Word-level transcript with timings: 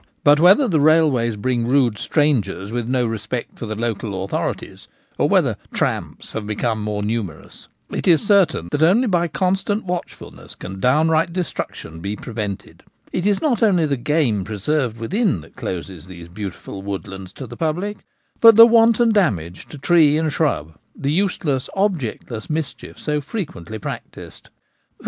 But 0.23 0.39
whether 0.39 0.67
the 0.67 0.79
railways 0.79 1.35
bring 1.35 1.67
rude 1.67 1.99
strangers 1.99 2.71
with 2.71 2.89
no 2.89 3.05
respect 3.05 3.59
for 3.59 3.67
the 3.67 3.75
local 3.75 4.23
authorities, 4.23 4.87
or 5.19 5.29
whether' 5.29 5.57
tramps' 5.75 6.31
have 6.31 6.47
become 6.47 6.81
more 6.81 7.03
numerous, 7.03 7.67
it 7.91 8.07
is 8.07 8.19
certain 8.25 8.69
that 8.71 8.81
only 8.81 9.05
by 9.07 9.27
constant 9.27 9.85
watchfulness 9.85 10.55
can 10.55 10.79
downright 10.79 11.31
destruction 11.33 11.99
be 11.99 12.15
prevented. 12.15 12.81
It 13.13 13.27
is 13.27 13.43
not 13.43 13.61
only 13.61 13.85
the 13.85 13.95
game 13.95 14.43
preserved 14.43 14.97
within 14.97 15.41
that 15.41 15.55
closes 15.55 16.07
these 16.07 16.29
beautiful 16.29 16.81
woodlands 16.81 17.31
to 17.33 17.45
the 17.45 17.55
public, 17.55 17.97
but 18.39 18.55
the 18.55 18.65
wanton 18.65 19.11
damage 19.11 19.67
to 19.67 19.77
tree 19.77 20.17
and 20.17 20.33
shrub, 20.33 20.79
the 20.95 21.11
use 21.13 21.43
less, 21.43 21.69
objectless 21.75 22.49
mischief 22.49 22.97
so 22.97 23.21
frequently 23.21 23.77
practised. 23.77 24.47
For 24.49 24.49
138 24.49 24.49
The 24.49 24.49
Gamekeeper 24.49 24.49
at 24.49 24.89
Home. 24.89 24.99